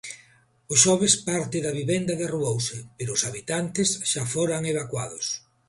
[0.73, 5.25] O xoves parte da vivenda derrubouse, pero os habitantes xa foran evacuados.